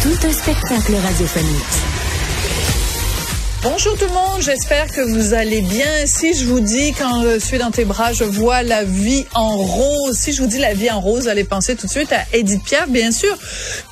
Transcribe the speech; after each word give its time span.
Tout 0.00 0.10
un 0.10 0.32
spectacle 0.32 0.94
radiophonique. 0.94 1.64
Bonjour 3.64 3.98
tout 3.98 4.04
le 4.04 4.12
monde, 4.12 4.40
j'espère 4.40 4.86
que 4.92 5.00
vous 5.00 5.34
allez 5.34 5.60
bien. 5.60 6.06
Si 6.06 6.34
je 6.34 6.44
vous 6.44 6.60
dis 6.60 6.92
quand 6.92 7.24
je 7.24 7.40
suis 7.40 7.58
dans 7.58 7.72
tes 7.72 7.84
bras, 7.84 8.12
je 8.12 8.22
vois 8.22 8.62
la 8.62 8.84
vie 8.84 9.26
en 9.34 9.56
rose. 9.56 10.16
Si 10.16 10.32
je 10.32 10.42
vous 10.42 10.48
dis 10.48 10.60
la 10.60 10.72
vie 10.72 10.88
en 10.88 11.00
rose, 11.00 11.26
allez 11.26 11.42
penser 11.42 11.74
tout 11.74 11.86
de 11.86 11.90
suite 11.90 12.12
à 12.12 12.20
Edith 12.32 12.62
Piaf. 12.62 12.88
Bien 12.88 13.10
sûr, 13.10 13.36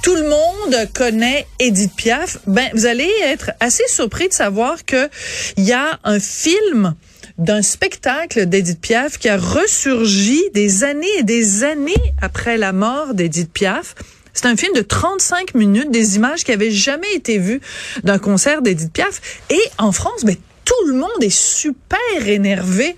tout 0.05 0.15
le 0.15 0.29
monde 0.29 0.89
connaît 0.95 1.45
Edith 1.59 1.97
Piaf. 1.97 2.39
Ben, 2.47 2.69
vous 2.73 2.87
allez 2.87 3.11
être 3.25 3.51
assez 3.59 3.85
surpris 3.89 4.29
de 4.29 4.33
savoir 4.33 4.85
que 4.85 5.11
il 5.57 5.65
y 5.65 5.73
a 5.73 5.99
un 6.05 6.21
film 6.21 6.95
d'un 7.37 7.63
spectacle 7.63 8.47
d'Edith 8.47 8.81
Piaf 8.81 9.19
qui 9.19 9.29
a 9.29 9.37
ressurgi 9.37 10.41
des 10.55 10.85
années 10.85 11.19
et 11.19 11.25
des 11.25 11.65
années 11.65 11.95
après 12.23 12.59
la 12.59 12.73
mort 12.73 13.13
d'Edith 13.13 13.53
Piaf. 13.53 13.97
C'est 14.37 14.47
un 14.47 14.57
film 14.57 14.75
de 14.75 14.83
35 14.83 15.55
minutes, 15.55 15.91
des 15.91 16.17
images 16.17 16.45
qui 16.45 16.53
avaient 16.53 16.71
jamais 16.71 17.11
été 17.15 17.39
vues 17.39 17.63
d'un 18.05 18.19
concert 18.19 18.61
d'Edith 18.61 18.93
Piaf. 18.93 19.21
Et 19.49 19.63
en 19.79 19.93
France, 19.93 20.25
ben, 20.25 20.37
tout 20.65 20.87
le 20.89 20.95
monde 20.95 21.23
est 21.23 21.35
super 21.35 21.99
énervé 22.27 22.97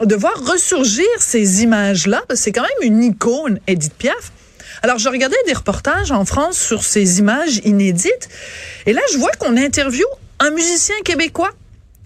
de 0.00 0.14
voir 0.14 0.32
ressurgir 0.46 1.06
ces 1.18 1.62
images-là. 1.62 2.22
C'est 2.34 2.52
quand 2.52 2.62
même 2.62 2.90
une 2.90 3.04
icône, 3.04 3.60
Edith 3.66 3.94
Piaf. 3.98 4.32
Alors, 4.82 4.98
je 4.98 5.10
regardais 5.10 5.36
des 5.46 5.52
reportages 5.52 6.10
en 6.10 6.24
France 6.24 6.58
sur 6.58 6.82
ces 6.84 7.18
images 7.18 7.60
inédites. 7.64 8.30
Et 8.86 8.94
là, 8.94 9.02
je 9.12 9.18
vois 9.18 9.32
qu'on 9.32 9.58
interviewe 9.58 10.06
un 10.38 10.50
musicien 10.50 10.96
québécois 11.04 11.50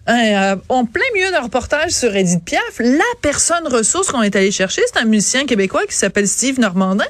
euh, 0.08 0.56
en 0.68 0.86
plein 0.86 1.04
milieu 1.14 1.30
d'un 1.30 1.42
reportage 1.42 1.92
sur 1.92 2.16
Edith 2.16 2.44
Piaf, 2.44 2.78
la 2.80 3.04
personne 3.22 3.68
ressource 3.68 4.10
qu'on 4.10 4.22
est 4.22 4.34
allé 4.34 4.50
chercher, 4.50 4.82
c'est 4.92 4.98
un 4.98 5.04
musicien 5.04 5.46
québécois 5.46 5.86
qui 5.86 5.94
s'appelle 5.94 6.26
Steve 6.26 6.58
Normandin. 6.58 7.04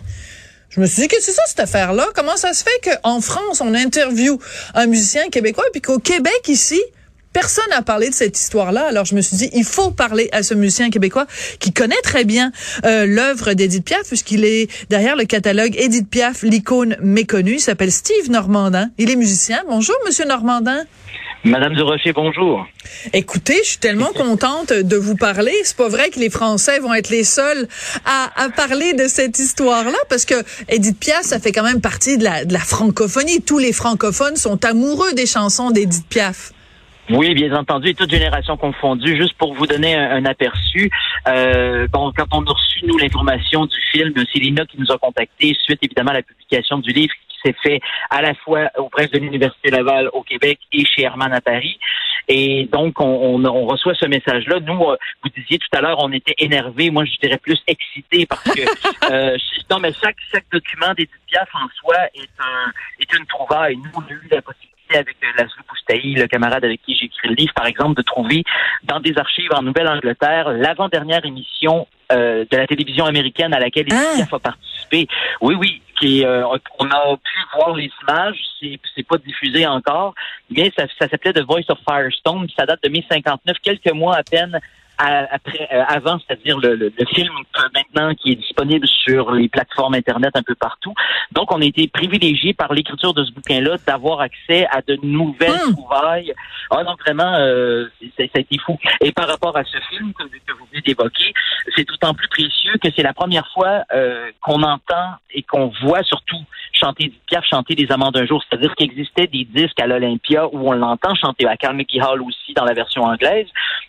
Je 0.70 0.80
me 0.80 0.86
suis 0.86 1.02
dit 1.02 1.08
que 1.08 1.20
c'est 1.20 1.32
ça 1.32 1.42
cette 1.46 1.60
affaire-là? 1.60 2.08
Comment 2.14 2.36
ça 2.36 2.52
se 2.52 2.62
fait 2.62 2.90
qu'en 3.02 3.20
France, 3.20 3.60
on 3.60 3.74
interviewe 3.74 4.38
un 4.74 4.86
musicien 4.86 5.28
québécois, 5.28 5.64
puis 5.72 5.82
qu'au 5.82 5.98
Québec, 5.98 6.40
ici, 6.46 6.80
Personne 7.32 7.68
n'a 7.70 7.82
parlé 7.82 8.10
de 8.10 8.14
cette 8.14 8.36
histoire-là? 8.40 8.86
Alors 8.88 9.04
je 9.04 9.14
me 9.14 9.20
suis 9.20 9.36
dit, 9.36 9.50
il 9.52 9.62
faut 9.62 9.92
parler 9.92 10.28
à 10.32 10.42
ce 10.42 10.52
musicien 10.52 10.90
québécois 10.90 11.26
qui 11.60 11.72
connaît 11.72 12.00
très 12.02 12.24
bien 12.24 12.50
euh, 12.84 13.06
l'œuvre 13.06 13.52
d'Edith 13.52 13.84
Piaf, 13.84 14.08
puisqu'il 14.08 14.44
est 14.44 14.68
derrière 14.88 15.14
le 15.14 15.24
catalogue 15.24 15.76
Edith 15.76 16.10
Piaf, 16.10 16.42
l'icône 16.42 16.96
méconnue. 17.00 17.54
Il 17.54 17.60
s'appelle 17.60 17.92
Steve 17.92 18.30
Normandin. 18.30 18.90
Il 18.98 19.10
est 19.10 19.16
musicien. 19.16 19.62
Bonjour, 19.68 19.94
Monsieur 20.06 20.24
Normandin. 20.24 20.84
Madame 21.42 21.74
Durocher, 21.74 22.12
bonjour. 22.12 22.66
Écoutez, 23.14 23.58
je 23.64 23.70
suis 23.70 23.78
tellement 23.78 24.12
contente 24.12 24.74
de 24.74 24.96
vous 24.96 25.16
parler. 25.16 25.52
C'est 25.64 25.76
pas 25.76 25.88
vrai 25.88 26.10
que 26.10 26.20
les 26.20 26.28
Français 26.28 26.78
vont 26.80 26.92
être 26.92 27.08
les 27.08 27.24
seuls 27.24 27.66
à, 28.04 28.30
à 28.36 28.50
parler 28.50 28.92
de 28.92 29.08
cette 29.08 29.38
histoire-là, 29.38 29.96
parce 30.10 30.26
que 30.26 30.34
Edith 30.68 30.98
Piaf, 30.98 31.22
ça 31.22 31.40
fait 31.40 31.52
quand 31.52 31.62
même 31.62 31.80
partie 31.80 32.18
de 32.18 32.24
la, 32.24 32.44
de 32.44 32.52
la 32.52 32.58
francophonie. 32.58 33.40
Tous 33.40 33.58
les 33.58 33.72
francophones 33.72 34.36
sont 34.36 34.62
amoureux 34.66 35.14
des 35.14 35.24
chansons 35.24 35.70
d'Edith 35.70 36.06
Piaf. 36.08 36.52
Oui, 37.08 37.34
bien 37.34 37.54
entendu, 37.56 37.88
et 37.88 37.94
toute 37.94 38.10
génération 38.10 38.56
confondue. 38.56 39.16
Juste 39.16 39.34
pour 39.34 39.54
vous 39.54 39.66
donner 39.66 39.96
un, 39.96 40.24
aperçu, 40.26 40.90
euh, 41.26 41.88
bon, 41.88 42.12
quand 42.16 42.26
on 42.32 42.44
a 42.44 42.52
reçu, 42.52 42.84
nous, 42.86 42.98
l'information 42.98 43.66
du 43.66 43.76
film, 43.90 44.12
c'est 44.32 44.38
Lina 44.38 44.64
qui 44.66 44.78
nous 44.78 44.92
a 44.92 44.98
contactés 44.98 45.56
suite, 45.64 45.80
évidemment, 45.82 46.10
à 46.10 46.14
la 46.14 46.22
publication 46.22 46.78
du 46.78 46.92
livre 46.92 47.12
s'est 47.44 47.54
fait 47.62 47.80
à 48.10 48.22
la 48.22 48.34
fois 48.34 48.70
auprès 48.76 49.06
de 49.08 49.18
l'Université 49.18 49.70
Laval 49.70 50.10
au 50.12 50.22
Québec 50.22 50.58
et 50.72 50.84
chez 50.84 51.02
Herman 51.02 51.32
à 51.32 51.40
Paris. 51.40 51.78
Et 52.28 52.68
donc, 52.70 53.00
on, 53.00 53.44
on, 53.44 53.66
reçoit 53.66 53.94
ce 53.94 54.06
message-là. 54.06 54.60
Nous, 54.60 54.84
euh, 54.84 54.96
vous 55.22 55.30
disiez 55.30 55.58
tout 55.58 55.68
à 55.72 55.80
l'heure, 55.80 55.98
on 56.00 56.12
était 56.12 56.34
énervés. 56.38 56.90
Moi, 56.90 57.04
je 57.04 57.16
dirais 57.20 57.38
plus 57.38 57.58
excité 57.66 58.26
parce 58.26 58.44
que 58.44 58.60
euh, 59.10 59.36
non, 59.70 59.78
mais 59.80 59.92
chaque, 59.92 60.16
chaque 60.32 60.44
document 60.52 60.92
d'Edith 60.96 61.10
Piaf 61.26 61.48
en 61.54 61.68
soi 61.80 61.96
est, 62.14 62.30
un, 62.38 62.72
est 63.00 63.12
une 63.16 63.26
trouvaille. 63.26 63.76
Nous, 63.76 63.90
on 63.94 64.00
a 64.00 64.12
eu 64.12 64.28
la 64.30 64.42
possibilité 64.42 64.79
avec 64.96 65.16
euh, 65.22 65.26
Laszlo 65.36 65.62
Boustaï, 65.68 66.14
le 66.14 66.26
camarade 66.26 66.64
avec 66.64 66.82
qui 66.82 66.94
j'ai 66.94 67.06
écrit 67.06 67.28
le 67.28 67.34
livre, 67.34 67.52
par 67.54 67.66
exemple, 67.66 67.96
de 67.96 68.02
trouver 68.02 68.44
dans 68.84 69.00
des 69.00 69.16
archives 69.16 69.50
en 69.54 69.62
Nouvelle-Angleterre 69.62 70.50
l'avant-dernière 70.50 71.24
émission 71.24 71.86
euh, 72.12 72.44
de 72.50 72.56
la 72.56 72.66
télévision 72.66 73.04
américaine 73.04 73.54
à 73.54 73.60
laquelle 73.60 73.86
Piaf 73.86 74.32
a 74.32 74.38
participé. 74.38 75.06
Oui, 75.40 75.54
oui, 75.54 75.82
qui 75.98 76.24
euh, 76.24 76.46
on 76.78 76.86
a 76.86 77.16
pu 77.16 77.38
voir 77.54 77.74
les 77.74 77.90
images, 78.02 78.36
c'est 78.60 79.06
pas 79.06 79.18
diffusé 79.18 79.66
encore, 79.66 80.14
mais 80.50 80.72
ça, 80.76 80.86
ça 80.98 81.08
s'appelait 81.08 81.32
The 81.32 81.44
Voice 81.44 81.68
of 81.68 81.78
Firestone, 81.88 82.48
ça 82.56 82.66
date 82.66 82.82
de 82.82 82.88
1959, 82.88 83.56
quelques 83.62 83.92
mois 83.92 84.16
à 84.16 84.22
peine 84.22 84.58
après, 85.00 85.68
euh, 85.72 85.82
avant, 85.88 86.18
c'est-à-dire 86.18 86.58
le, 86.58 86.74
le, 86.74 86.92
film 87.14 87.32
maintenant 87.74 88.14
qui 88.14 88.32
est 88.32 88.36
disponible 88.36 88.86
sur 88.86 89.32
les 89.32 89.48
plateformes 89.48 89.94
internet 89.94 90.30
un 90.34 90.42
peu 90.42 90.54
partout. 90.54 90.92
Donc, 91.32 91.52
on 91.52 91.60
a 91.60 91.64
été 91.64 91.88
privilégié 91.88 92.54
par 92.54 92.72
l'écriture 92.72 93.14
de 93.14 93.24
ce 93.24 93.32
bouquin-là 93.32 93.76
d'avoir 93.86 94.20
accès 94.20 94.66
à 94.70 94.82
de 94.82 94.98
nouvelles 95.02 95.52
hmm. 95.68 95.72
trouvailles. 95.72 96.34
Ah 96.70 96.82
non, 96.84 96.94
vraiment, 97.00 97.34
euh, 97.38 97.88
ça 98.16 98.24
a 98.34 98.40
été 98.40 98.58
fou. 98.58 98.78
Et 99.00 99.12
par 99.12 99.28
rapport 99.28 99.56
à 99.56 99.64
ce 99.64 99.78
film 99.90 100.12
que, 100.12 100.24
que 100.24 100.52
vous 100.58 100.66
venez 100.70 100.82
d'évoquer, 100.82 101.32
c'est 101.76 101.86
d'autant 101.88 102.14
plus 102.14 102.28
précieux 102.28 102.74
que 102.82 102.88
c'est 102.94 103.02
la 103.02 103.14
première 103.14 103.48
fois 103.52 103.82
euh, 103.92 104.30
qu'on 104.40 104.62
entend 104.62 105.14
et 105.32 105.42
qu'on 105.42 105.72
voit 105.82 106.02
surtout 106.02 106.44
chanter 106.72 107.12
Piaf 107.26 107.44
chanter 107.44 107.74
Les 107.74 107.90
Amants 107.92 108.10
d'un 108.10 108.26
jour. 108.26 108.42
C'est-à-dire 108.48 108.74
qu'il 108.74 108.90
existait 108.90 109.26
des 109.26 109.44
disques 109.44 109.80
à 109.80 109.86
l'Olympia 109.86 110.46
où 110.48 110.68
on 110.68 110.72
l'entend 110.72 111.14
chanter 111.14 111.46
à 111.46 111.56
Carnegie 111.56 112.00
Hall 112.00 112.22
aussi 112.22 112.54
dans 112.54 112.64
la 112.64 112.72
version 112.72 113.02
anglaise, 113.04 113.46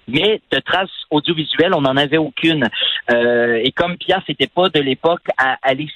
mais 0.08 0.42
de 0.52 0.60
traces 0.60 0.90
audiovisuelles, 1.12 1.74
on 1.74 1.82
n'en 1.82 1.98
avait 1.98 2.18
aucune. 2.18 2.68
Euh, 3.12 3.60
et 3.64 3.72
comme 3.72 3.98
Piaf 3.98 4.28
n'était 4.28 4.48
pas 4.48 4.70
de 4.70 4.80
l'époque 4.80 5.28
à 5.38 5.58
aller 5.62 5.88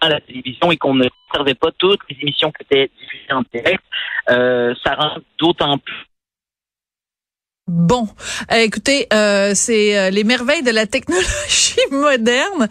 à 0.00 0.08
la 0.08 0.20
télévision 0.20 0.70
et 0.72 0.76
qu'on 0.76 0.94
ne 0.94 1.08
servait 1.32 1.54
pas 1.54 1.70
toutes 1.78 2.00
les 2.10 2.16
émissions 2.20 2.52
qui 2.52 2.62
étaient 2.62 2.90
diffusées 3.00 3.32
en 3.32 3.42
direct, 3.52 3.82
euh, 4.30 4.74
ça 4.84 4.94
rend 4.94 5.16
d'autant 5.38 5.78
plus 5.78 6.06
Bon, 7.66 8.06
euh, 8.52 8.56
écoutez, 8.56 9.06
euh, 9.14 9.52
c'est 9.54 9.96
euh, 9.96 10.10
les 10.10 10.22
merveilles 10.22 10.62
de 10.62 10.70
la 10.70 10.86
technologie 10.86 11.78
moderne. 11.90 12.68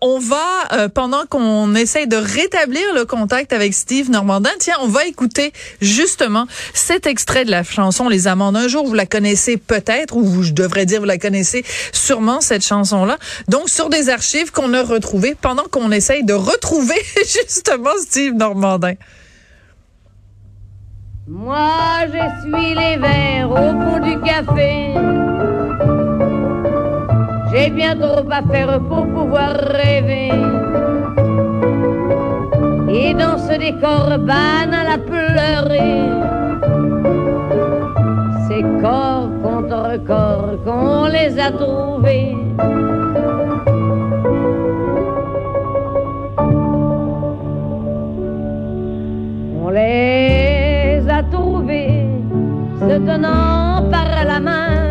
on 0.00 0.18
va, 0.18 0.88
pendant 0.92 1.24
qu'on 1.26 1.72
essaye 1.76 2.08
de 2.08 2.16
rétablir 2.16 2.82
le 2.96 3.04
contact 3.04 3.52
avec 3.52 3.74
Steve 3.74 4.10
Normandin, 4.10 4.50
tiens, 4.58 4.74
on 4.80 4.88
va 4.88 5.06
écouter 5.06 5.52
justement 5.80 6.48
cet 6.72 7.06
extrait 7.06 7.44
de 7.44 7.52
la 7.52 7.62
chanson 7.62 8.08
Les 8.08 8.26
Amants 8.26 8.50
d'un 8.50 8.66
jour. 8.66 8.84
Vous 8.84 8.94
la 8.94 9.06
connaissez 9.06 9.56
peut-être, 9.56 10.16
ou 10.16 10.42
je 10.42 10.50
devrais 10.50 10.84
dire, 10.84 10.98
vous 10.98 11.06
la 11.06 11.18
connaissez 11.18 11.64
sûrement, 11.92 12.40
cette 12.40 12.64
chanson-là. 12.64 13.18
Donc, 13.46 13.68
sur 13.68 13.88
des 13.88 14.08
archives 14.08 14.50
qu'on 14.50 14.74
a 14.74 14.82
retrouvées 14.82 15.36
pendant 15.40 15.64
qu'on 15.70 15.92
essaye 15.92 16.24
de 16.24 16.34
retrouver 16.34 17.00
justement 17.18 17.92
Steve 18.00 18.34
Normandin. 18.34 18.94
Moi, 21.26 22.04
je 22.12 22.42
suis 22.42 22.74
les 22.74 22.98
verres 22.98 23.50
au 23.50 23.72
bout 23.72 23.98
du 23.98 24.20
café. 24.20 24.92
J'ai 27.50 27.70
bien 27.70 27.96
trop 27.96 28.30
à 28.30 28.42
faire 28.42 28.78
pour 28.80 29.06
pouvoir 29.06 29.54
rêver. 29.54 30.32
Et 32.90 33.14
dans 33.14 33.38
ce 33.38 33.58
décor 33.58 34.18
banal 34.18 34.86
à 34.86 34.98
pleurer, 34.98 36.10
c'est 38.46 38.62
corps 38.82 39.30
contre 39.42 40.04
corps 40.04 40.58
qu'on 40.62 41.06
les 41.06 41.38
a 41.40 41.50
trouvés. 41.52 42.36
On 49.64 49.70
a 51.14 51.22
trouvés 51.22 52.08
se 52.80 52.96
tenant 53.06 53.88
par 53.90 54.08
la 54.26 54.40
main. 54.40 54.83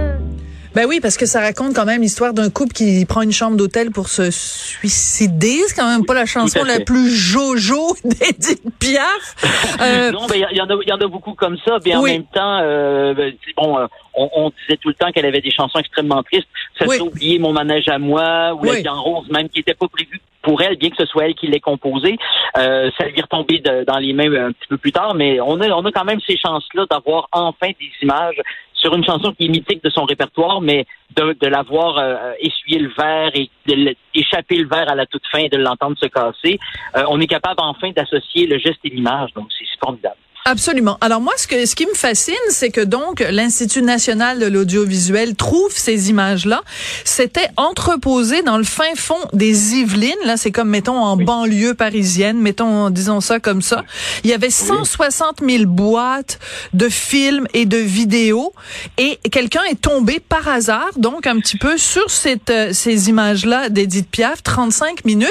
Ben 0.76 0.86
oui, 0.88 1.00
parce 1.00 1.18
que 1.18 1.28
ça 1.28 1.40
raconte 1.40 1.76
quand 1.76 1.86
même 1.86 2.02
l'histoire 2.02 2.34
d'un 2.34 2.50
couple 2.50 2.74
qui 2.74 3.06
prend 3.06 3.22
une 3.22 3.32
chambre 3.32 3.58
d'hôtel 3.58 3.92
pour 3.92 4.08
se 4.08 4.32
suicider. 4.32 5.60
C'est 5.68 5.76
quand 5.76 5.88
même 5.90 6.06
pas 6.06 6.16
la 6.16 6.26
chanson 6.26 6.64
la 6.64 6.80
plus 6.80 7.10
jojo 7.10 7.96
d'Edith 8.04 8.64
Piaf. 8.80 9.36
Euh, 9.80 10.12
non, 10.12 10.26
mais 10.30 10.40
il 10.52 10.58
y, 10.58 10.62
en 10.62 10.70
a, 10.70 10.84
y 10.84 10.92
en 10.92 10.98
a 10.98 11.08
beaucoup 11.08 11.34
comme 11.34 11.58
ça. 11.64 11.78
Mais 11.86 11.96
en 11.96 12.02
même 12.02 12.26
temps, 12.26 12.60
euh, 12.62 13.14
ben, 13.14 13.34
bon, 13.56 13.78
euh, 13.78 13.88
on, 14.16 14.30
on, 14.36 14.50
disait 14.50 14.78
tout 14.78 14.90
le 14.90 14.96
temps 14.96 15.12
qu'elle 15.12 15.28
avait 15.28 15.42
des 15.42 15.52
chansons 15.52 15.78
extrêmement 15.78 16.24
tristes. 16.24 16.48
Ça 16.80 16.86
oui. 16.88 17.00
oublié 17.00 17.38
Mon 17.38 17.54
manège 17.54 17.88
à 17.88 18.00
moi 18.00 18.56
ou 18.56 18.66
La 18.66 18.76
vie 18.76 18.90
en 18.90 19.02
rose, 19.02 19.30
même 19.30 19.50
qui 19.50 19.60
n'était 19.60 19.76
pas 19.76 19.88
prévu 19.88 20.20
pour 20.42 20.62
elle, 20.62 20.76
bien 20.76 20.90
que 20.90 20.98
ce 20.98 21.06
soit 21.06 21.26
elle 21.26 21.36
qui 21.36 21.48
l'ait 21.48 21.60
composé. 21.60 22.18
Euh, 22.58 22.92
ça 22.98 23.06
lui 23.06 23.18
est 23.18 23.22
retombé 23.22 23.60
dans 23.88 23.98
les 23.98 24.14
mains 24.14 24.48
un 24.48 24.52
petit 24.52 24.68
peu 24.70 24.78
plus 24.78 24.92
tard, 24.92 25.16
mais 25.16 25.40
on 25.40 25.60
a, 25.62 25.70
on 25.70 25.86
a 25.86 25.92
quand 25.92 26.04
même 26.04 26.20
ces 26.28 26.38
chances-là 26.38 26.86
d'avoir 26.90 27.28
enfin 27.32 27.68
des 27.68 27.92
images 28.02 28.40
sur 28.84 28.94
une 28.94 29.06
chanson 29.06 29.32
qui 29.34 29.46
est 29.46 29.50
mythique 29.50 29.84
de 29.84 29.90
son 29.90 30.04
répertoire, 30.04 30.60
mais 30.60 30.86
de, 31.16 31.36
de 31.40 31.48
l'avoir 31.48 31.98
euh, 31.98 32.34
essuyé 32.40 32.80
le 32.80 32.92
verre 32.98 33.32
et 33.34 33.50
d'échapper 33.66 34.58
le 34.58 34.68
verre 34.68 34.90
à 34.90 34.96
la 34.96 35.06
toute 35.06 35.26
fin 35.32 35.40
et 35.40 35.50
de 35.50 35.58
l'entendre 35.58 35.98
se 35.98 36.08
casser, 36.08 36.60
euh, 36.98 37.04
on 37.08 37.20
est 37.22 37.28
capable 37.28 37.62
enfin 37.62 37.92
d'associer 37.92 38.46
le 38.46 38.58
geste 38.58 38.80
et 38.84 38.90
l'image. 38.90 39.34
Donc, 39.34 39.48
c'est 39.58 39.64
formidable. 39.80 40.18
Absolument. 40.46 40.98
Alors 41.00 41.22
moi, 41.22 41.34
ce 41.38 41.48
que 41.48 41.66
ce 41.66 41.74
qui 41.74 41.86
me 41.86 41.94
fascine, 41.94 42.34
c'est 42.50 42.70
que 42.70 42.82
donc 42.82 43.24
l'Institut 43.30 43.82
national 43.82 44.40
de 44.40 44.46
l'audiovisuel 44.46 45.36
trouve 45.36 45.72
ces 45.72 46.10
images-là. 46.10 46.64
C'était 47.06 47.48
entreposé 47.56 48.42
dans 48.42 48.58
le 48.58 48.66
fin 48.66 48.94
fond 48.98 49.20
des 49.32 49.76
Yvelines. 49.76 50.12
Là, 50.26 50.36
c'est 50.36 50.52
comme 50.52 50.68
mettons 50.68 50.98
en 50.98 51.16
banlieue 51.16 51.76
parisienne, 51.76 52.42
mettons 52.42 52.90
disons 52.90 53.22
ça 53.22 53.40
comme 53.40 53.62
ça. 53.62 53.86
Il 54.26 54.30
y 54.30 54.34
avait 54.34 54.50
160 54.50 55.40
000 55.48 55.66
boîtes 55.66 56.40
de 56.74 56.90
films 56.90 57.48
et 57.54 57.66
de 57.66 57.78
vidéos, 57.78 58.54
et 58.98 59.20
quelqu'un 59.32 59.64
est 59.72 59.80
tombé 59.80 60.20
par 60.20 60.50
hasard, 60.50 60.90
donc 60.98 61.26
un 61.26 61.40
petit 61.40 61.58
peu 61.58 61.78
sur 61.78 62.10
cette 62.12 62.50
euh, 62.50 62.74
ces 62.74 63.08
images-là 63.08 63.70
d'Edith 63.70 64.10
Piaf, 64.10 64.44
35 64.44 65.06
minutes. 65.06 65.30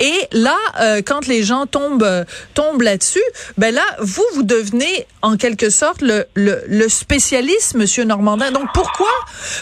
Et 0.00 0.14
là, 0.32 0.56
euh, 0.80 1.02
quand 1.04 1.26
les 1.26 1.42
gens 1.42 1.66
tombent 1.66 2.02
euh, 2.02 2.24
tombent 2.54 2.82
là-dessus, 2.82 3.22
ben 3.58 3.74
là, 3.74 3.84
vous 4.00 4.24
vous 4.34 4.45
devenez 4.46 5.06
en 5.22 5.36
quelque 5.36 5.70
sorte 5.70 6.00
le, 6.00 6.24
le, 6.34 6.62
le 6.68 6.88
spécialiste, 6.88 7.74
Monsieur 7.74 8.04
Normandin. 8.04 8.50
Donc 8.52 8.68
pourquoi 8.72 9.10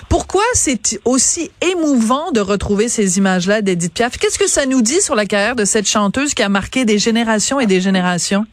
pourquoi 0.08 0.44
c'est 0.52 1.00
aussi 1.04 1.50
émouvant 1.72 2.30
de 2.32 2.40
retrouver 2.40 2.88
ces 2.88 3.18
images-là 3.18 3.62
d'Edith 3.62 3.94
Piaf? 3.94 4.18
Qu'est-ce 4.18 4.38
que 4.38 4.48
ça 4.48 4.66
nous 4.66 4.82
dit 4.82 5.00
sur 5.00 5.14
la 5.14 5.26
carrière 5.26 5.56
de 5.56 5.64
cette 5.64 5.88
chanteuse 5.88 6.34
qui 6.34 6.42
a 6.42 6.48
marqué 6.48 6.84
des 6.84 6.98
générations 6.98 7.60
et 7.60 7.66
des 7.66 7.80
générations? 7.80 8.44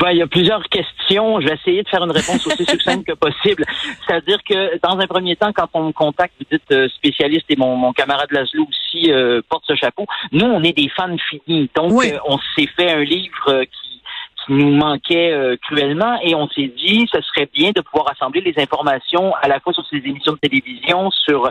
Ben, 0.00 0.10
il 0.10 0.18
y 0.18 0.22
a 0.22 0.26
plusieurs 0.26 0.64
questions. 0.64 1.40
Je 1.40 1.46
vais 1.46 1.54
essayer 1.54 1.82
de 1.84 1.88
faire 1.88 2.02
une 2.02 2.10
réponse 2.10 2.44
aussi 2.44 2.64
succincte 2.64 3.06
que 3.06 3.12
possible. 3.12 3.64
C'est-à-dire 4.04 4.38
que 4.48 4.78
dans 4.86 4.98
un 4.98 5.06
premier 5.06 5.36
temps, 5.36 5.52
quand 5.54 5.68
on 5.74 5.84
me 5.84 5.92
contacte, 5.92 6.34
vous 6.40 6.46
dites 6.50 6.70
euh, 6.72 6.88
spécialiste 6.88 7.44
et 7.50 7.56
mon, 7.56 7.76
mon 7.76 7.92
camarade 7.92 8.32
Laszlo 8.32 8.66
aussi 8.68 9.12
euh, 9.12 9.42
porte 9.48 9.62
ce 9.66 9.76
chapeau. 9.76 10.04
Nous, 10.32 10.44
on 10.44 10.62
est 10.64 10.72
des 10.72 10.90
fans 10.96 11.16
finis. 11.30 11.70
Donc, 11.76 12.04
euh, 12.04 12.18
on 12.26 12.38
s'est 12.56 12.68
fait 12.76 12.90
un 12.90 13.04
livre 13.04 13.62
qui 13.62 14.02
nous 14.48 14.70
manquait 14.70 15.32
euh, 15.32 15.56
cruellement 15.62 16.18
et 16.22 16.34
on 16.34 16.48
s'est 16.48 16.72
dit 16.76 17.08
ce 17.12 17.20
serait 17.22 17.48
bien 17.52 17.70
de 17.74 17.80
pouvoir 17.80 18.10
assembler 18.10 18.40
les 18.40 18.54
informations 18.58 19.34
à 19.42 19.48
la 19.48 19.60
fois 19.60 19.72
sur 19.72 19.86
ces 19.86 19.96
émissions 19.96 20.32
de 20.32 20.38
télévision, 20.38 21.10
sur 21.10 21.50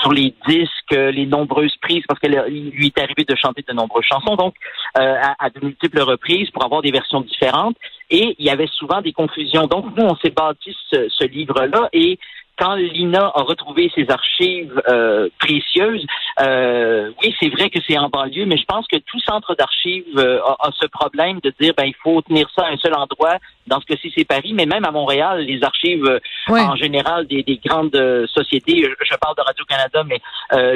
sur 0.00 0.12
les 0.12 0.34
disques, 0.48 0.92
les 0.92 1.26
nombreuses 1.26 1.76
prises, 1.76 2.04
parce 2.08 2.18
qu'il 2.20 2.32
lui 2.72 2.86
est 2.86 2.98
arrivé 2.98 3.24
de 3.24 3.36
chanter 3.36 3.62
de 3.66 3.72
nombreuses 3.72 4.04
chansons, 4.04 4.34
donc 4.36 4.54
euh, 4.98 5.16
à, 5.38 5.50
de 5.50 5.64
multiples 5.64 6.00
reprises 6.00 6.50
pour 6.50 6.64
avoir 6.64 6.82
des 6.82 6.90
versions 6.90 7.20
différentes. 7.20 7.76
Et 8.10 8.34
il 8.38 8.46
y 8.46 8.50
avait 8.50 8.66
souvent 8.66 9.02
des 9.02 9.12
confusions. 9.12 9.66
Donc 9.66 9.86
nous, 9.96 10.04
on 10.04 10.16
s'est 10.16 10.30
bâti 10.30 10.74
ce, 10.90 11.08
ce 11.08 11.24
livre-là 11.24 11.88
et 11.92 12.18
quand 12.60 12.74
l'INA 12.74 13.32
a 13.34 13.42
retrouvé 13.42 13.90
ses 13.94 14.06
archives 14.10 14.82
euh, 14.88 15.28
précieuses, 15.38 16.04
euh, 16.40 17.10
oui, 17.22 17.34
c'est 17.40 17.48
vrai 17.48 17.70
que 17.70 17.78
c'est 17.88 17.96
en 17.96 18.08
banlieue, 18.08 18.44
mais 18.44 18.58
je 18.58 18.64
pense 18.66 18.86
que 18.86 18.98
tout 18.98 19.20
centre 19.20 19.54
d'archives 19.54 20.04
euh, 20.18 20.40
a, 20.44 20.68
a, 20.68 20.70
ce 20.78 20.86
problème 20.86 21.40
de 21.42 21.52
dire 21.58 21.72
ben 21.76 21.84
il 21.84 21.94
faut 22.02 22.20
tenir 22.20 22.48
ça 22.54 22.66
à 22.66 22.70
un 22.70 22.76
seul 22.76 22.94
endroit. 22.94 23.38
Dans 23.66 23.80
ce 23.80 23.86
cas-ci, 23.86 24.12
c'est 24.14 24.24
Paris, 24.24 24.52
mais 24.52 24.66
même 24.66 24.84
à 24.84 24.90
Montréal, 24.90 25.40
les 25.40 25.62
archives 25.62 26.04
euh, 26.04 26.18
en 26.50 26.76
général 26.76 27.26
des, 27.26 27.42
des 27.42 27.58
grandes 27.64 27.96
sociétés, 28.26 28.82
je, 28.82 29.16
parle 29.16 29.36
de 29.36 29.42
Radio-Canada, 29.42 30.04
mais 30.04 30.20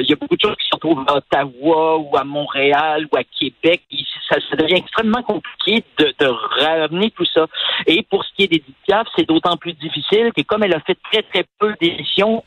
il 0.01 0.09
y 0.09 0.13
a 0.13 0.15
beaucoup 0.15 0.35
de 0.35 0.41
choses 0.41 0.55
qui 0.55 0.67
se 0.67 0.75
retrouvent 0.75 1.03
à 1.07 1.15
Ottawa 1.17 1.97
ou 1.97 2.17
à 2.17 2.23
Montréal 2.23 3.07
ou 3.11 3.17
à 3.17 3.23
Québec. 3.23 3.81
Ça, 4.29 4.37
ça, 4.49 4.55
devient 4.55 4.75
extrêmement 4.75 5.23
compliqué 5.23 5.83
de, 5.97 6.13
de, 6.19 6.27
ramener 6.61 7.11
tout 7.11 7.25
ça. 7.25 7.47
Et 7.87 8.03
pour 8.03 8.23
ce 8.23 8.33
qui 8.35 8.43
est 8.43 8.47
des 8.47 8.63
Piaf, 8.85 9.07
c'est 9.15 9.27
d'autant 9.27 9.57
plus 9.57 9.73
difficile 9.73 10.31
que 10.35 10.41
comme 10.43 10.63
elle 10.63 10.73
a 10.73 10.79
fait 10.81 10.97
très, 11.11 11.21
très 11.23 11.45
peu 11.59 11.73
d'éditions, 11.79 12.43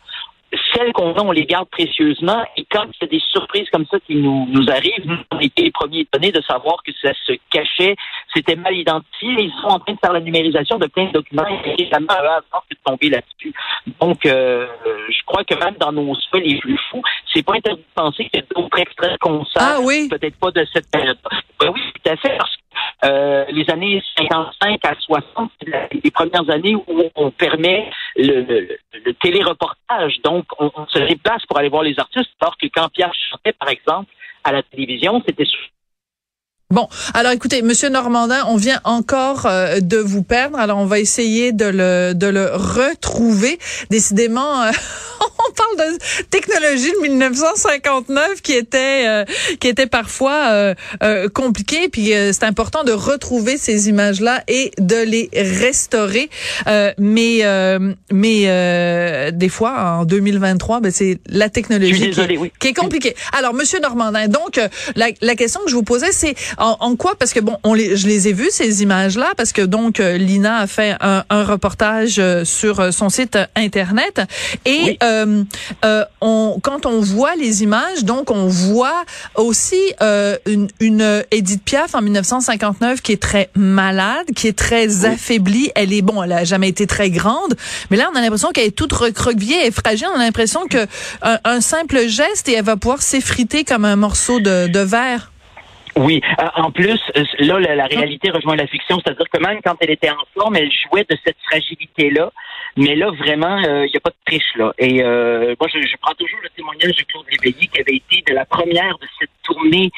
celles 0.72 0.92
qu'on 0.92 1.12
a, 1.12 1.22
on 1.22 1.32
les 1.32 1.44
garde 1.44 1.68
précieusement. 1.68 2.42
Et 2.56 2.64
quand 2.70 2.84
il 2.84 3.02
y 3.02 3.04
a 3.04 3.06
des 3.06 3.22
surprises 3.30 3.68
comme 3.70 3.86
ça 3.86 3.98
qui 4.00 4.16
nous, 4.16 4.46
nous 4.48 4.70
arrivent, 4.70 5.04
nous, 5.04 5.18
on 5.30 5.38
était 5.40 5.62
les 5.62 5.70
premiers 5.70 6.00
étonnés 6.00 6.32
de 6.32 6.40
savoir 6.42 6.82
que 6.82 6.92
ça 7.02 7.12
se 7.26 7.32
cachait, 7.50 7.96
c'était 8.34 8.56
mal 8.56 8.74
identifié. 8.74 9.28
Ils 9.38 9.52
sont 9.60 9.68
en 9.68 9.78
train 9.78 9.92
de 9.92 9.98
faire 9.98 10.12
la 10.12 10.20
numérisation 10.20 10.78
de 10.78 10.86
plein 10.86 11.06
de 11.06 11.12
documents 11.12 11.46
et 11.46 11.84
jamais 11.90 12.06
avant 12.10 12.62
de 12.70 12.76
tomber 12.84 13.10
là-dessus. 13.10 13.52
Donc, 14.00 14.24
euh, 14.26 14.66
je 15.08 15.24
crois 15.26 15.44
que 15.44 15.54
même 15.54 15.74
dans 15.78 15.92
nos 15.92 16.14
souhaits 16.14 16.44
les 16.44 16.58
plus 16.58 16.78
fous, 16.90 17.02
c'est 17.32 17.42
pas 17.42 17.54
interdit 17.54 17.82
de 17.82 17.94
penser 17.94 18.28
qu'il 18.28 18.40
y 18.40 18.42
a 18.42 18.46
d'autres 18.54 18.78
extraits 18.78 19.18
qu'on 19.20 19.44
ah, 19.56 19.78
oui. 19.82 20.08
peut-être 20.08 20.36
pas 20.36 20.50
de 20.50 20.66
cette 20.72 20.90
période. 20.90 21.18
À 22.08 22.16
parce 22.16 22.56
que 22.56 23.06
euh, 23.06 23.44
les 23.50 23.68
années 23.70 24.02
55 24.16 24.84
à 24.84 24.94
60, 24.98 25.50
c'est 25.60 26.04
les 26.04 26.10
premières 26.10 26.48
années 26.50 26.74
où 26.74 27.02
on 27.14 27.30
permet 27.30 27.90
le, 28.16 28.40
le, 28.42 28.78
le 29.04 29.14
téléreportage. 29.14 30.20
Donc, 30.24 30.46
on, 30.58 30.70
on, 30.74 30.86
se 30.86 30.98
déplace 31.00 31.44
pour 31.46 31.58
aller 31.58 31.68
voir 31.68 31.82
les 31.82 31.98
artistes, 31.98 32.30
alors 32.40 32.56
que 32.56 32.66
quand 32.74 32.88
Pierre 32.88 33.12
chantait, 33.30 33.52
par 33.52 33.68
exemple, 33.68 34.10
à 34.44 34.52
la 34.52 34.62
télévision, 34.62 35.22
c'était 35.26 35.44
Bon, 36.70 36.86
alors 37.14 37.32
écoutez, 37.32 37.62
Monsieur 37.62 37.88
Normandin, 37.88 38.44
on 38.48 38.56
vient 38.56 38.78
encore 38.84 39.46
euh, 39.46 39.80
de 39.80 39.96
vous 39.96 40.22
perdre. 40.22 40.58
Alors 40.58 40.76
on 40.76 40.84
va 40.84 40.98
essayer 40.98 41.52
de 41.52 41.64
le 41.64 42.12
de 42.12 42.26
le 42.26 42.50
retrouver. 42.52 43.58
Décidément, 43.88 44.64
euh, 44.64 44.70
on 45.48 45.52
parle 45.54 45.92
de 45.92 46.24
technologie 46.24 46.92
de 46.92 47.08
1959 47.08 48.42
qui 48.42 48.52
était 48.52 49.04
euh, 49.06 49.24
qui 49.60 49.68
était 49.68 49.86
parfois 49.86 50.74
compliquée. 51.32 51.88
Puis 51.88 52.12
c'est 52.32 52.44
important 52.44 52.84
de 52.84 52.92
retrouver 52.92 53.56
ces 53.56 53.88
images-là 53.88 54.42
et 54.46 54.72
de 54.76 54.96
les 54.96 55.30
restaurer. 55.32 56.28
mais 56.98 57.44
mais 58.12 59.32
des 59.32 59.48
fois 59.48 60.00
en 60.00 60.04
2023, 60.04 60.80
ben, 60.80 60.92
c'est 60.92 61.18
la 61.28 61.48
technologie 61.48 62.10
qui, 62.10 62.36
oui. 62.36 62.52
qui, 62.60 62.68
est 62.68 62.74
compliquée. 62.74 63.16
Alors 63.32 63.54
Monsieur 63.54 63.80
Normandin, 63.80 64.28
donc 64.28 64.60
la, 64.96 65.06
la 65.22 65.34
question 65.34 65.60
que 65.64 65.70
je 65.70 65.74
vous 65.74 65.82
posais, 65.82 66.12
c'est 66.12 66.34
en, 66.58 66.76
en, 66.80 66.96
quoi? 66.96 67.14
Parce 67.18 67.32
que 67.32 67.40
bon, 67.40 67.56
on 67.64 67.74
les, 67.74 67.96
je 67.96 68.06
les 68.06 68.28
ai 68.28 68.32
vus 68.32 68.50
ces 68.50 68.82
images-là 68.82 69.32
parce 69.36 69.52
que 69.52 69.62
donc 69.62 70.00
euh, 70.00 70.16
Lina 70.16 70.58
a 70.58 70.66
fait 70.66 70.96
un, 71.00 71.24
un 71.30 71.44
reportage 71.44 72.16
euh, 72.18 72.44
sur 72.44 72.80
euh, 72.80 72.90
son 72.90 73.08
site 73.08 73.38
internet 73.56 74.20
et 74.64 74.98
euh, 75.02 75.44
euh, 75.84 76.04
on, 76.20 76.58
quand 76.62 76.86
on 76.86 77.00
voit 77.00 77.36
les 77.36 77.62
images, 77.62 78.04
donc 78.04 78.30
on 78.30 78.46
voit 78.46 79.04
aussi 79.34 79.80
euh, 80.02 80.36
une, 80.46 80.68
une 80.80 81.24
Edith 81.30 81.62
Piaf 81.64 81.94
en 81.94 82.02
1959 82.02 83.00
qui 83.02 83.12
est 83.12 83.22
très 83.22 83.50
malade, 83.54 84.26
qui 84.34 84.48
est 84.48 84.58
très 84.58 85.04
affaiblie. 85.04 85.70
Elle 85.74 85.92
est 85.92 86.02
bon, 86.02 86.22
elle 86.22 86.32
a 86.32 86.44
jamais 86.44 86.68
été 86.68 86.86
très 86.86 87.10
grande, 87.10 87.54
mais 87.90 87.96
là 87.96 88.10
on 88.12 88.16
a 88.16 88.20
l'impression 88.20 88.50
qu'elle 88.50 88.66
est 88.66 88.76
toute 88.76 88.92
recroquevillée 88.92 89.66
et 89.66 89.70
fragile. 89.70 90.08
On 90.14 90.20
a 90.20 90.24
l'impression 90.24 90.66
que 90.66 90.86
un, 91.22 91.38
un, 91.44 91.60
simple 91.60 92.06
geste 92.08 92.48
et 92.48 92.54
elle 92.54 92.64
va 92.64 92.76
pouvoir 92.76 93.02
s'effriter 93.02 93.64
comme 93.64 93.84
un 93.84 93.96
morceau 93.96 94.40
de, 94.40 94.68
de 94.68 94.80
verre. 94.80 95.30
Oui. 95.98 96.20
Euh, 96.38 96.46
en 96.54 96.70
plus, 96.70 97.00
euh, 97.16 97.24
là, 97.40 97.58
la, 97.58 97.74
la, 97.74 97.86
réalité 97.86 98.30
rejoint 98.30 98.54
la 98.54 98.68
fiction, 98.68 99.00
c'est-à-dire 99.00 99.26
que 99.32 99.42
même 99.42 99.58
quand 99.64 99.74
elle 99.80 99.90
était 99.90 100.10
en 100.10 100.24
forme, 100.32 100.54
elle 100.54 100.70
jouait 100.70 101.04
de 101.10 101.16
cette 101.24 101.38
fragilité-là. 101.50 102.30
Mais 102.76 102.94
là, 102.94 103.10
vraiment, 103.10 103.56
euh, 103.64 103.84
il 103.84 103.90
n'y 103.90 103.96
a 103.96 104.00
pas 104.00 104.10
de 104.10 104.24
triche 104.24 104.54
là. 104.54 104.72
Et 104.78 105.02
moi, 105.02 105.68
je, 105.72 105.96
prends 106.00 106.14
toujours 106.14 106.38
le 106.40 106.50
témoignage 106.50 106.94
de 106.94 107.02
Claude 107.02 107.26
Léveillé, 107.32 107.66
qui 107.66 107.80
avait 107.80 107.96
été 107.96 108.22
de 108.30 108.32
la 108.32 108.44
première 108.44 108.96
de 108.98 109.06
cette 109.18 109.30
tournée 109.42 109.90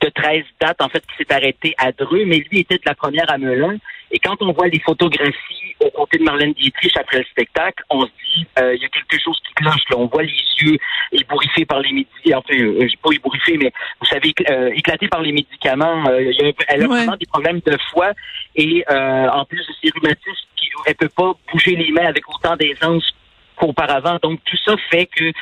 de 0.00 0.08
13 0.08 0.42
dates, 0.58 0.80
en 0.80 0.88
fait, 0.88 1.00
qui 1.00 1.16
s'est 1.18 1.34
arrêtée 1.34 1.74
à 1.76 1.92
Dreux, 1.92 2.24
mais 2.24 2.42
lui 2.50 2.60
était 2.60 2.76
de 2.76 2.86
la 2.86 2.94
première 2.94 3.30
à 3.30 3.36
Melun. 3.36 3.76
Et 4.12 4.18
quand 4.18 4.40
on 4.40 4.52
voit 4.52 4.68
les 4.68 4.80
photographies 4.80 5.76
de 6.18 6.24
Marlène 6.24 6.52
Dietrich 6.54 6.96
après 6.96 7.18
le 7.18 7.24
spectacle, 7.24 7.82
on 7.90 8.02
se 8.02 8.10
dit, 8.34 8.46
euh, 8.58 8.74
il 8.74 8.82
y 8.82 8.84
a 8.84 8.88
quelque 8.88 9.18
chose 9.22 9.38
qui 9.46 9.54
cloche 9.54 9.82
là. 9.90 9.96
On 9.96 10.06
voit 10.06 10.22
les 10.22 10.42
yeux 10.60 10.78
ébouriffés 11.12 11.64
par 11.64 11.80
les 11.80 11.92
médicaments, 11.92 12.42
enfin, 12.46 12.58
euh, 12.58 12.88
pas 13.02 13.10
ébouriffés, 13.12 13.56
mais 13.56 13.72
vous 14.00 14.06
savez, 14.06 14.32
euh, 14.48 14.70
éclatés 14.74 15.08
par 15.08 15.22
les 15.22 15.32
médicaments. 15.32 16.06
Euh, 16.08 16.22
y 16.22 16.42
a, 16.44 16.52
elle 16.68 16.82
a 16.84 16.86
ouais. 16.86 16.96
vraiment 16.96 17.16
des 17.16 17.26
problèmes 17.26 17.60
de 17.64 17.76
foie 17.90 18.12
et 18.56 18.84
euh, 18.90 19.28
en 19.28 19.44
plus 19.44 19.58
de 19.66 19.72
ses 19.82 19.90
rhumatismes, 19.94 20.46
elle 20.86 20.94
peut 20.94 21.08
pas 21.08 21.32
bouger 21.52 21.76
les 21.76 21.90
mains 21.92 22.06
avec 22.06 22.28
autant 22.28 22.56
d'aisance 22.56 23.04
qu'auparavant. 23.56 24.18
Donc 24.22 24.40
tout 24.44 24.56
ça 24.64 24.74
fait 24.90 25.06
que, 25.06 25.32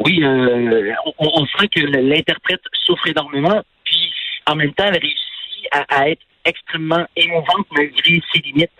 oui, 0.00 0.22
euh, 0.22 0.92
on, 1.18 1.42
on 1.42 1.46
sent 1.46 1.68
que 1.74 1.80
l'interprète 1.80 2.62
souffre 2.84 3.06
énormément, 3.08 3.62
puis 3.84 4.12
en 4.46 4.54
même 4.54 4.72
temps, 4.74 4.86
elle 4.86 4.98
réussit 4.98 5.68
à, 5.72 5.84
à 5.88 6.08
être 6.08 6.22
extrêmement 6.44 7.04
émouvante 7.16 7.66
malgré 7.72 8.22
ses 8.32 8.40
limites. 8.40 8.70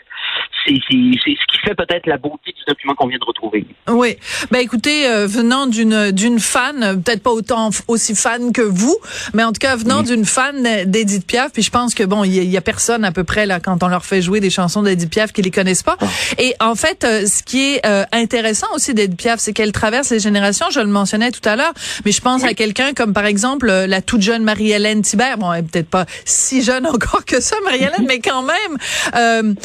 C'est 0.67 1.31
ce 1.31 1.53
qui 1.53 1.59
fait 1.65 1.75
peut-être 1.75 2.07
la 2.07 2.17
beauté 2.17 2.53
du 2.53 2.63
document 2.67 2.95
qu'on 2.95 3.09
vient 3.09 3.19
de 3.19 3.25
retrouver. 3.25 3.67
Oui. 3.89 4.17
Ben 4.51 4.59
écoutez, 4.59 5.07
euh, 5.07 5.27
venant 5.27 5.67
d'une 5.67 6.11
d'une 6.11 6.41
fan, 6.41 7.03
peut-être 7.03 7.23
pas 7.23 7.31
autant 7.31 7.71
aussi 7.89 8.15
fan 8.15 8.53
que 8.53 8.63
vous, 8.63 8.97
mais 9.35 9.45
en 9.45 9.53
tout 9.53 9.61
cas 9.61 9.77
venant 9.77 10.03
d'une 10.03 10.25
fan 10.25 10.63
d'Edith 10.87 11.27
Piaf, 11.27 11.53
puis 11.53 11.63
je 11.63 11.71
pense 11.71 11.95
que 11.95 12.03
bon, 12.03 12.25
il 12.25 12.33
y, 12.33 12.57
a 12.57 12.61
personne 12.61 13.05
à 13.05 13.13
peu 13.13 13.25
près 13.25 13.47
là 13.47 13.61
quand 13.61 13.83
on 13.83 13.89
leur 13.89 14.05
fait 14.05 14.23
jouer 14.23 14.41
des 14.41 14.51
chansons 14.51 14.83
d'Edith 14.83 15.11
Piaf 15.11 15.33
qui 15.33 15.43
les 15.43 15.51
connaissent 15.51 15.83
pas. 15.83 15.97
Ah. 16.01 16.07
Et 16.39 16.55
en 16.61 16.75
fait, 16.75 17.05
euh, 17.05 17.27
ce 17.27 17.43
qui 17.43 17.75
est 17.75 17.87
euh, 17.87 18.05
intéressant 18.13 18.67
aussi 18.75 18.95
d'Edith 18.95 19.19
Piaf, 19.19 19.41
c'est 19.41 19.53
qu'elle 19.53 19.73
traverse 19.73 20.11
les 20.11 20.21
générations. 20.21 20.67
Je 20.71 20.81
le 20.81 20.87
mentionnais 20.87 21.31
tout 21.31 21.47
à 21.49 21.57
l'heure, 21.57 21.73
mais 22.05 22.13
je 22.13 22.21
pense 22.21 22.45
à 22.45 22.55
quelqu'un 22.55 22.93
comme 22.93 23.13
par 23.13 23.27
exemple 23.27 23.67
la 23.67 24.03
toute 24.03 24.23
jeune 24.23 24.43
Marie-Hélène 24.43 25.03
Thibert. 25.03 25.39
Bon, 25.39 25.53
elle 25.53 25.61
est 25.61 25.69
peut-être 25.69 25.91
pas 25.91 26.07
si 26.25 26.63
jeune 26.63 26.87
encore 26.87 27.25
que 27.25 27.41
ça, 27.41 27.57
Marie-Hélène, 27.65 28.05
mais 28.07 28.21
quand 28.21 28.43
même 28.43 29.57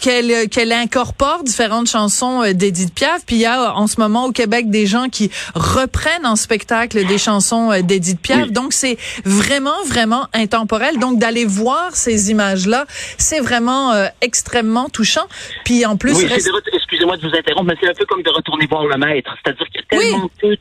qu'elle 0.00 0.29
qu'elle 0.50 0.72
incorpore 0.72 1.42
différentes 1.44 1.88
chansons 1.88 2.42
d'Edith 2.52 2.94
Piaf. 2.94 3.24
Puis 3.26 3.36
il 3.36 3.42
y 3.42 3.46
a 3.46 3.74
en 3.74 3.86
ce 3.86 4.00
moment 4.00 4.26
au 4.26 4.32
Québec 4.32 4.70
des 4.70 4.86
gens 4.86 5.08
qui 5.08 5.30
reprennent 5.54 6.26
en 6.26 6.36
spectacle 6.36 7.04
des 7.06 7.18
chansons 7.18 7.72
euh, 7.72 7.82
d'Edith 7.82 8.20
Piaf. 8.20 8.50
Donc 8.50 8.72
c'est 8.72 8.96
vraiment 9.24 9.82
vraiment 9.86 10.26
intemporel. 10.32 10.98
Donc 10.98 11.18
d'aller 11.18 11.44
voir 11.44 11.94
ces 11.94 12.30
images-là, 12.30 12.84
c'est 13.18 13.40
vraiment 13.40 13.92
euh, 13.92 14.06
extrêmement 14.20 14.88
touchant. 14.88 15.26
Puis 15.64 15.84
en 15.86 15.96
plus, 15.96 16.16
oui, 16.16 16.26
excusez-moi 16.72 17.16
de 17.16 17.28
vous 17.28 17.36
interrompre, 17.36 17.68
mais 17.68 17.76
c'est 17.80 17.88
un 17.88 17.94
peu 17.94 18.06
comme 18.06 18.22
de 18.22 18.30
retourner 18.30 18.66
voir 18.66 18.86
le 18.86 18.96
maître. 18.96 19.34
C'est-à-dire 19.42 19.66
qu'il 19.66 19.80
y 19.80 19.96
a 19.96 20.00
tellement 20.00 20.30
peu 20.40 20.56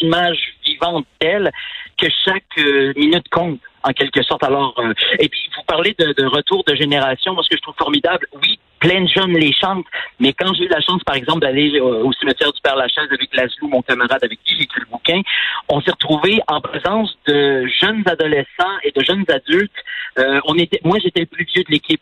d'images 0.00 0.54
vivantes 0.66 1.06
telles 1.18 1.50
que 1.98 2.06
chaque 2.24 2.44
euh, 2.58 2.92
minute 2.96 3.28
compte 3.30 3.60
en 3.82 3.92
quelque 3.92 4.22
sorte. 4.22 4.42
Alors, 4.44 4.74
et 5.18 5.28
puis 5.28 5.40
vous 5.56 5.62
parlez 5.66 5.94
de, 5.98 6.12
de, 6.12 6.26
retour 6.26 6.64
de 6.66 6.74
génération. 6.74 7.34
Moi, 7.34 7.42
ce 7.42 7.50
que 7.50 7.56
je 7.56 7.62
trouve 7.62 7.74
formidable, 7.78 8.26
oui, 8.42 8.49
plein 8.80 9.02
de 9.02 9.08
jeunes 9.08 9.32
les 9.32 9.52
chantent. 9.52 9.86
Mais 10.18 10.32
quand 10.32 10.52
j'ai 10.54 10.64
eu 10.64 10.68
la 10.68 10.80
chance, 10.80 11.04
par 11.04 11.14
exemple, 11.14 11.40
d'aller 11.40 11.78
au, 11.80 12.12
cimetière 12.14 12.52
du 12.52 12.60
Père 12.60 12.76
Lachaise 12.76 13.08
avec 13.12 13.34
Laszlo, 13.34 13.68
mon 13.68 13.82
camarade 13.82 14.24
avec 14.24 14.42
qui 14.42 14.56
j'ai 14.56 14.62
écrit 14.62 14.80
le 14.80 14.86
bouquin, 14.86 15.20
on 15.68 15.80
s'est 15.80 15.92
retrouvé 15.92 16.40
en 16.48 16.60
présence 16.60 17.16
de 17.26 17.66
jeunes 17.80 18.02
adolescents 18.06 18.76
et 18.82 18.90
de 18.90 19.04
jeunes 19.04 19.24
adultes. 19.28 19.70
Euh, 20.18 20.40
on 20.46 20.54
était, 20.56 20.80
moi, 20.82 20.98
j'étais 21.02 21.20
le 21.20 21.26
plus 21.26 21.44
vieux 21.44 21.62
de 21.62 21.70
l'équipe, 21.70 22.00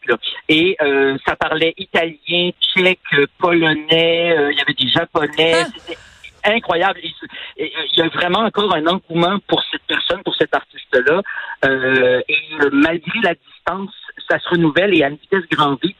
et 0.49 0.77
euh, 0.81 1.19
ça 1.27 1.37
parlait 1.37 1.75
italien, 1.77 2.51
tchèque, 2.61 3.01
polonais. 3.39 4.33
Euh, 4.33 4.53
il 4.53 4.59
y 4.59 4.63
avait 4.63 4.75
des 4.75 4.89
japonais. 4.89 5.53
Ah. 5.55 5.67
C'était 5.77 5.99
incroyable. 6.45 7.01
Il 7.59 7.71
y 7.97 8.01
a 8.01 8.09
vraiment 8.09 8.41
encore 8.41 8.75
un 8.75 8.87
engouement 8.87 9.39
pour 9.49 9.63
cette 9.71 9.83
personne, 9.87 10.23
pour 10.23 10.35
cet 10.37 10.55
artiste-là. 10.55 11.21
et 12.29 12.69
malgré 12.73 13.21
la 13.23 13.35
distance, 13.35 13.95
ça 14.31 14.39
se 14.39 14.49
renouvelle 14.49 14.97
et 14.97 15.03
à 15.03 15.09
une 15.09 15.17
vitesse 15.17 15.45
grand 15.51 15.73
V 15.83 15.95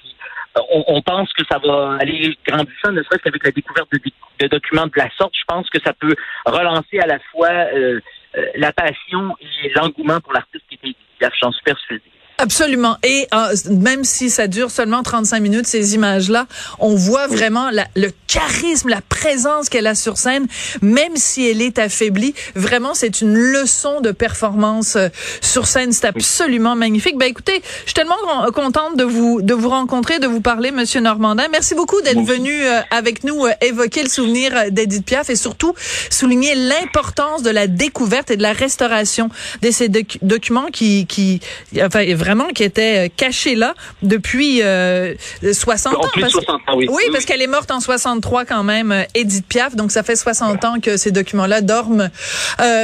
on, 0.71 1.03
pense 1.03 1.33
que 1.33 1.45
ça 1.51 1.59
va 1.59 1.97
aller 2.01 2.37
grandissant, 2.47 2.93
ne 2.93 3.03
serait-ce 3.03 3.23
qu'avec 3.23 3.45
la 3.45 3.51
découverte 3.51 3.89
de, 3.93 4.47
documents 4.47 4.87
de 4.87 4.93
la 4.97 5.11
sorte. 5.17 5.35
Je 5.35 5.45
pense 5.47 5.69
que 5.71 5.81
ça 5.81 5.93
peut 5.93 6.15
relancer 6.47 6.99
à 6.99 7.07
la 7.07 7.19
fois 7.31 7.49
euh, 7.49 8.01
euh, 8.37 8.47
la 8.57 8.73
passion 8.73 9.35
et 9.41 9.71
l'engouement 9.75 10.21
pour 10.21 10.33
l'artiste 10.33 10.65
qui 10.69 10.75
était 10.77 10.97
j'en 11.41 11.53
suis 11.53 11.65
persuadé. 11.65 12.03
Absolument. 12.41 12.97
Et 13.03 13.27
euh, 13.35 13.55
même 13.69 14.05
si 14.05 14.31
ça 14.31 14.47
dure 14.47 14.71
seulement 14.71 15.03
35 15.03 15.41
minutes, 15.41 15.67
ces 15.67 15.97
images-là, 15.97 16.47
on 16.79 16.95
voit 16.95 17.27
vraiment 17.27 17.69
le 17.97 18.11
charisme, 18.29 18.89
la 18.91 19.01
présence 19.01 19.69
qu'elle 19.69 19.89
a 19.89 19.97
sur 19.97 20.19
scène, 20.19 20.47
même 20.81 21.17
si 21.17 21.49
elle 21.49 21.61
est 21.61 21.81
affaiblie. 21.81 22.35
Vraiment, 22.55 22.95
c'est 22.95 23.23
une 23.23 23.35
leçon 23.35 24.01
de 24.01 24.13
performance 24.13 24.95
euh, 24.95 25.09
sur 25.41 25.67
scène. 25.67 25.91
C'est 25.91 26.07
absolument 26.07 26.77
magnifique. 26.77 27.19
Ben 27.19 27.27
écoutez, 27.27 27.61
je 27.81 27.87
suis 27.87 27.95
tellement 27.95 28.15
contente 28.55 28.97
de 28.97 29.03
vous 29.03 29.43
de 29.43 29.55
vous 29.55 29.71
rencontrer, 29.71 30.21
de 30.21 30.29
vous 30.29 30.41
parler, 30.41 30.71
Monsieur 30.71 31.01
Normandin. 31.01 31.49
Merci 31.51 31.75
beaucoup 31.75 32.01
d'être 32.03 32.23
venu 32.23 32.53
euh, 32.53 32.81
avec 32.93 33.25
nous 33.25 33.47
évoquer 33.61 34.05
le 34.05 34.09
souvenir 34.09 34.71
d'Edith 34.71 35.05
Piaf 35.05 35.29
et 35.29 35.37
surtout 35.37 35.75
souligner 36.09 36.55
l'importance 36.55 37.43
de 37.43 37.51
la 37.51 37.67
découverte 37.67 38.31
et 38.31 38.37
de 38.37 38.43
la 38.43 38.53
restauration 38.53 39.29
de 39.63 39.73
ces 39.73 39.89
documents 39.89 40.67
qui 40.67 41.07
qui 41.07 41.41
enfin 41.83 42.03
vraiment 42.29 42.49
qui 42.49 42.63
était 42.63 43.07
euh, 43.07 43.09
cachée 43.15 43.55
là 43.55 43.75
depuis 44.03 44.59
60 44.59 44.63
euh, 44.63 45.97
ans. 45.97 46.03
Parce, 46.21 46.33
60 46.33 46.61
ans 46.69 46.77
oui. 46.77 46.87
Oui, 46.91 47.03
parce 47.13 47.25
qu'elle 47.25 47.43
est 47.43 47.47
morte 47.47 47.71
en 47.71 47.81
63 47.81 48.45
quand 48.45 48.63
même, 48.63 48.93
euh, 48.93 49.05
Edith 49.15 49.47
Piaf. 49.47 49.75
Donc 49.75 49.91
ça 49.91 50.03
fait 50.03 50.17
60 50.17 50.65
ans 50.65 50.81
que 50.81 50.97
ces 50.97 51.11
documents-là 51.11 51.61
dorment 51.61 52.11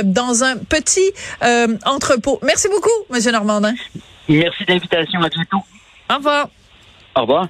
dans 0.04 0.44
un 0.44 0.56
petit 0.56 1.12
entrepôt. 1.84 2.38
Merci 2.42 2.68
beaucoup, 2.68 2.90
Monsieur 3.10 3.32
Normandin. 3.32 3.74
Merci 4.28 4.64
d'invitation. 4.64 5.20
À 5.20 5.28
bientôt. 5.28 5.62
Au 6.10 6.16
revoir. 6.16 6.48
Au 7.16 7.20
revoir. 7.22 7.48